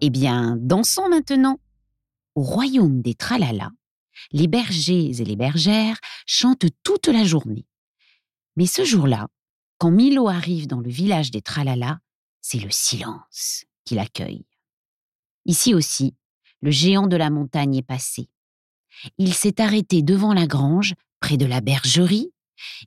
[0.00, 1.58] Eh bien, dansons maintenant.
[2.34, 3.70] Au royaume des Tralala,
[4.30, 7.66] les bergers et les bergères chantent toute la journée.
[8.56, 9.28] Mais ce jour-là,
[9.78, 11.98] quand Milo arrive dans le village des Tralala,
[12.42, 14.44] c'est le silence qui l'accueille.
[15.46, 16.14] Ici aussi,
[16.60, 18.28] le géant de la montagne est passé.
[19.16, 22.32] Il s'est arrêté devant la grange, près de la bergerie,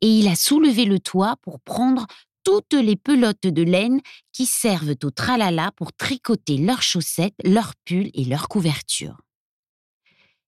[0.00, 2.06] et il a soulevé le toit pour prendre
[2.44, 4.00] toutes les pelotes de laine
[4.32, 9.20] qui servent au tralala pour tricoter leurs chaussettes, leurs pulls et leurs couvertures.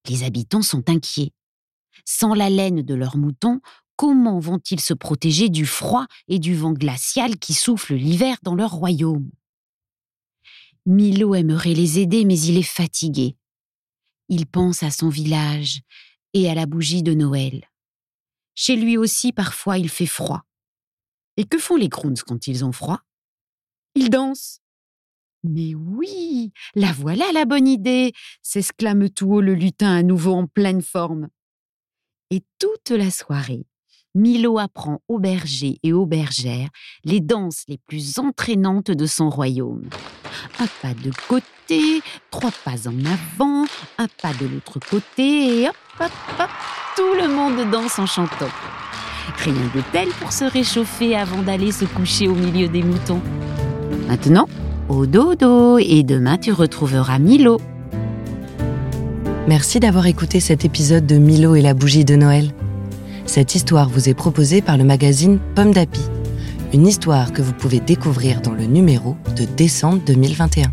[0.09, 1.33] Les habitants sont inquiets.
[2.05, 3.61] Sans la laine de leurs moutons,
[3.97, 8.73] comment vont-ils se protéger du froid et du vent glacial qui souffle l'hiver dans leur
[8.73, 9.31] royaume?
[10.87, 13.37] Milo aimerait les aider, mais il est fatigué.
[14.29, 15.81] Il pense à son village
[16.35, 17.71] et à la bougie de Noël.
[18.55, 20.43] Chez lui aussi, parfois, il fait froid.
[21.37, 23.01] Et que font les Groons quand ils ont froid?
[23.95, 24.61] Ils dansent.
[25.45, 30.47] Mais oui, la voilà la bonne idée s'exclame tout haut le lutin à nouveau en
[30.47, 31.29] pleine forme.
[32.31, 33.67] Et toute la soirée,
[34.15, 36.71] Milo apprend aux bergers et aux bergères
[37.05, 39.89] les danses les plus entraînantes de son royaume.
[40.59, 43.67] Un pas de côté, trois pas en avant,
[43.99, 46.51] un pas de l'autre côté, et hop, hop, hop,
[46.97, 48.51] tout le monde danse en chantant.
[49.45, 53.21] Rien de tel pour se réchauffer avant d'aller se coucher au milieu des moutons.
[54.09, 54.49] Maintenant,
[54.89, 57.61] au dodo, et demain tu retrouveras Milo.
[59.49, 62.53] Merci d'avoir écouté cet épisode de Milo et la bougie de Noël.
[63.27, 66.01] Cette histoire vous est proposée par le magazine Pomme d'Api.
[66.73, 70.73] Une histoire que vous pouvez découvrir dans le numéro de décembre 2021.